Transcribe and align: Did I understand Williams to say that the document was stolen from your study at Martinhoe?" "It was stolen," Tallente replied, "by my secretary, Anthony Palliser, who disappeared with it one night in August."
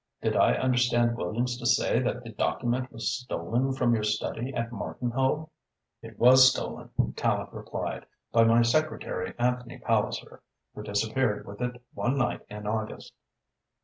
Did 0.23 0.35
I 0.35 0.55
understand 0.55 1.15
Williams 1.15 1.59
to 1.59 1.65
say 1.67 1.99
that 1.99 2.23
the 2.23 2.31
document 2.31 2.91
was 2.91 3.07
stolen 3.21 3.71
from 3.73 3.93
your 3.93 4.01
study 4.03 4.51
at 4.51 4.71
Martinhoe?" 4.71 5.51
"It 6.01 6.17
was 6.17 6.49
stolen," 6.49 6.89
Tallente 7.13 7.53
replied, 7.53 8.07
"by 8.31 8.43
my 8.43 8.63
secretary, 8.63 9.35
Anthony 9.37 9.77
Palliser, 9.77 10.41
who 10.73 10.81
disappeared 10.81 11.45
with 11.45 11.61
it 11.61 11.83
one 11.93 12.17
night 12.17 12.41
in 12.49 12.65
August." 12.65 13.13